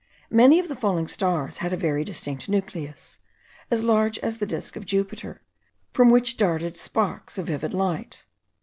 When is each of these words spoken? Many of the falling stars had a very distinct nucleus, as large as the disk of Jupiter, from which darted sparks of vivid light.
Many 0.31 0.59
of 0.59 0.67
the 0.67 0.75
falling 0.75 1.07
stars 1.07 1.59
had 1.59 1.71
a 1.71 1.77
very 1.77 2.03
distinct 2.03 2.49
nucleus, 2.49 3.19
as 3.69 3.83
large 3.83 4.17
as 4.17 4.39
the 4.39 4.47
disk 4.47 4.75
of 4.75 4.83
Jupiter, 4.83 5.43
from 5.93 6.09
which 6.09 6.37
darted 6.37 6.75
sparks 6.75 7.37
of 7.37 7.45
vivid 7.45 7.71
light. 7.71 8.23